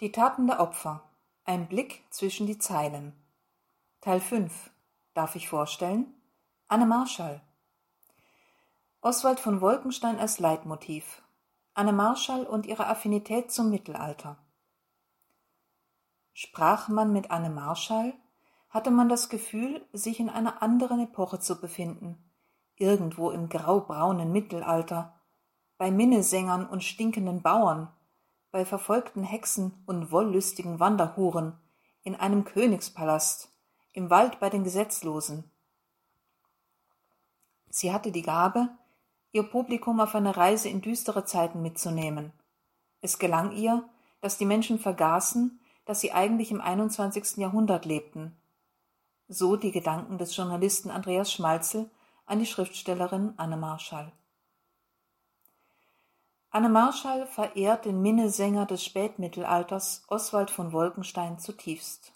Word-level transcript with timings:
Die 0.00 0.10
Taten 0.10 0.48
der 0.48 0.58
Opfer. 0.58 1.04
Ein 1.44 1.68
Blick 1.68 2.02
zwischen 2.10 2.48
die 2.48 2.58
Zeilen. 2.58 3.12
Teil 4.00 4.20
5. 4.20 4.72
Darf 5.14 5.36
ich 5.36 5.48
vorstellen? 5.48 6.12
Anne 6.66 6.84
Marschall. 6.84 7.40
Oswald 9.02 9.38
von 9.38 9.60
Wolkenstein 9.60 10.18
als 10.18 10.40
Leitmotiv. 10.40 11.22
Anne 11.74 11.92
Marschall 11.92 12.44
und 12.44 12.66
ihre 12.66 12.88
Affinität 12.88 13.52
zum 13.52 13.70
Mittelalter. 13.70 14.36
Sprach 16.32 16.88
man 16.88 17.12
mit 17.12 17.30
Anne 17.30 17.50
Marschall, 17.50 18.14
hatte 18.70 18.90
man 18.90 19.08
das 19.08 19.28
Gefühl, 19.28 19.86
sich 19.92 20.18
in 20.18 20.28
einer 20.28 20.60
anderen 20.60 20.98
Epoche 20.98 21.38
zu 21.38 21.60
befinden, 21.60 22.18
irgendwo 22.74 23.30
im 23.30 23.48
graubraunen 23.48 24.32
Mittelalter, 24.32 25.20
bei 25.78 25.92
Minnesängern 25.92 26.66
und 26.66 26.82
stinkenden 26.82 27.42
Bauern, 27.42 27.92
bei 28.54 28.64
verfolgten 28.64 29.24
Hexen 29.24 29.82
und 29.84 30.12
wollüstigen 30.12 30.78
Wanderhuren, 30.78 31.58
in 32.04 32.14
einem 32.14 32.44
Königspalast, 32.44 33.48
im 33.92 34.10
Wald 34.10 34.38
bei 34.38 34.48
den 34.48 34.62
Gesetzlosen. 34.62 35.50
Sie 37.68 37.92
hatte 37.92 38.12
die 38.12 38.22
Gabe, 38.22 38.68
ihr 39.32 39.42
Publikum 39.42 39.98
auf 39.98 40.14
eine 40.14 40.36
Reise 40.36 40.68
in 40.68 40.82
düstere 40.82 41.24
Zeiten 41.24 41.62
mitzunehmen. 41.62 42.32
Es 43.00 43.18
gelang 43.18 43.50
ihr, 43.50 43.88
dass 44.20 44.38
die 44.38 44.46
Menschen 44.46 44.78
vergaßen, 44.78 45.58
dass 45.84 46.00
sie 46.00 46.12
eigentlich 46.12 46.52
im 46.52 46.60
21. 46.60 47.38
Jahrhundert 47.38 47.86
lebten. 47.86 48.36
So 49.26 49.56
die 49.56 49.72
Gedanken 49.72 50.16
des 50.16 50.36
Journalisten 50.36 50.92
Andreas 50.92 51.32
Schmalzel 51.32 51.90
an 52.24 52.38
die 52.38 52.46
Schriftstellerin 52.46 53.34
Anne 53.36 53.56
Marschall. 53.56 54.12
Anne 56.54 56.68
Marschall 56.68 57.26
verehrt 57.26 57.84
den 57.84 58.00
Minnesänger 58.00 58.64
des 58.64 58.84
Spätmittelalters 58.84 60.04
Oswald 60.06 60.52
von 60.52 60.72
Wolkenstein 60.72 61.40
zutiefst. 61.40 62.12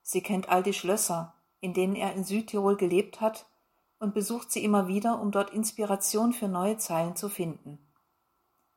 Sie 0.00 0.22
kennt 0.22 0.48
all 0.48 0.62
die 0.62 0.72
Schlösser, 0.72 1.34
in 1.60 1.74
denen 1.74 1.94
er 1.94 2.14
in 2.14 2.24
Südtirol 2.24 2.78
gelebt 2.78 3.20
hat, 3.20 3.44
und 3.98 4.14
besucht 4.14 4.50
sie 4.50 4.64
immer 4.64 4.88
wieder, 4.88 5.20
um 5.20 5.30
dort 5.30 5.50
Inspiration 5.50 6.32
für 6.32 6.48
neue 6.48 6.78
Zeilen 6.78 7.14
zu 7.14 7.28
finden. 7.28 7.78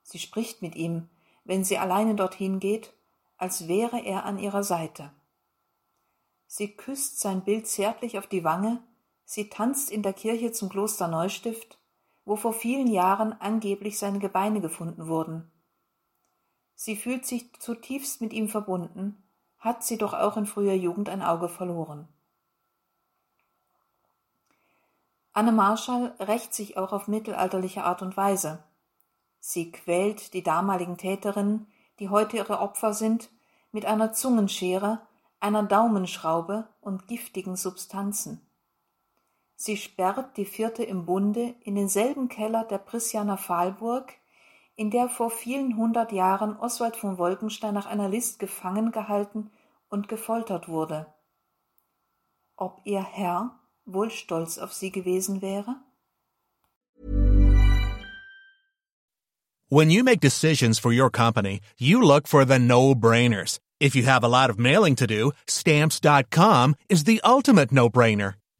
Sie 0.04 0.20
spricht 0.20 0.62
mit 0.62 0.76
ihm, 0.76 1.08
wenn 1.46 1.64
sie 1.64 1.78
alleine 1.78 2.16
dorthin 2.16 2.60
geht, 2.60 2.92
als 3.38 3.70
wäre 3.70 4.04
er 4.04 4.26
an 4.26 4.38
ihrer 4.38 4.64
Seite. 4.64 5.14
Sie 6.46 6.76
küsst 6.76 7.22
sein 7.22 7.46
Bild 7.46 7.68
zärtlich 7.68 8.18
auf 8.18 8.28
die 8.28 8.44
Wange, 8.44 8.84
sie 9.24 9.50
tanzt 9.50 9.90
in 9.90 10.04
der 10.04 10.12
Kirche 10.12 10.52
zum 10.52 10.68
Kloster 10.68 11.08
Neustift, 11.08 11.80
wo 12.26 12.36
vor 12.36 12.54
vielen 12.54 12.88
Jahren 12.88 13.34
angeblich 13.40 13.98
seine 13.98 14.20
Gebeine 14.20 14.60
gefunden 14.60 15.08
wurden. 15.08 15.52
Sie 16.74 16.96
fühlt 16.96 17.26
sich 17.26 17.54
zutiefst 17.60 18.20
mit 18.20 18.34
ihm 18.34 18.50
verbunden, 18.50 19.24
hat 19.60 19.84
sie 19.84 19.98
doch 19.98 20.14
auch 20.14 20.36
in 20.36 20.46
früher 20.46 20.74
Jugend 20.74 21.10
ein 21.10 21.22
Auge 21.22 21.48
verloren. 21.48 22.08
Anne 25.34 25.52
Marschall 25.52 26.16
rächt 26.20 26.54
sich 26.54 26.78
auch 26.78 26.94
auf 26.94 27.08
mittelalterliche 27.08 27.84
Art 27.84 28.02
und 28.02 28.16
Weise. 28.16 28.64
Sie 29.40 29.72
quält 29.72 30.34
die 30.34 30.44
damaligen 30.44 30.98
Täterinnen, 30.98 31.68
die 32.00 32.10
heute 32.10 32.38
ihre 32.38 32.60
Opfer 32.60 32.94
sind, 32.94 33.30
mit 33.72 33.86
einer 33.86 34.14
Zungenschere, 34.14 35.02
einer 35.40 35.64
Daumenschraube 35.64 36.68
und 36.80 37.08
giftigen 37.08 37.56
Substanzen. 37.56 38.45
Sie 39.56 39.78
sperrt 39.78 40.38
die 40.38 40.46
Vierte 40.46 40.84
im 40.84 41.06
Bunde 41.06 41.56
in 41.62 41.76
denselben 41.76 42.28
Keller 42.28 42.66
der 42.66 42.78
Prisjaner 42.78 43.38
Pfahlburg, 43.38 44.14
in 44.76 44.92
der 44.92 45.08
vor 45.08 45.32
vielen 45.32 45.78
hundert 45.78 46.12
Jahren 46.12 46.58
Oswald 46.58 46.98
von 46.98 47.18
Wolkenstein 47.18 47.74
nach 47.74 47.86
einer 47.86 48.10
List 48.10 48.40
gefangen 48.40 48.92
gehalten 48.92 49.50
und 49.90 50.10
gefoltert 50.10 50.68
wurde. 50.68 51.06
Ob 52.58 52.82
ihr 52.84 53.02
Herr 53.02 53.58
wohl 53.86 54.12
stolz 54.12 54.58
auf 54.58 54.74
sie 54.74 54.92
gewesen 54.92 55.42
wäre? 55.42 55.76
When 59.70 59.90
you 59.90 60.04
make 60.04 60.20
decisions 60.20 60.78
for 60.78 60.92
your 60.92 61.10
company, 61.10 61.60
you 61.78 62.00
look 62.00 62.28
for 62.28 62.46
the 62.46 62.60
no-brainers. 62.60 63.60
If 63.80 63.96
you 63.96 64.06
have 64.06 64.24
a 64.24 64.28
lot 64.28 64.50
of 64.50 64.60
mailing 64.60 64.96
to 64.98 65.08
do, 65.08 65.32
stamps.com 65.48 66.76
is 66.88 67.06
the 67.06 67.20
ultimate 67.24 67.72
no-brainer. 67.72 68.36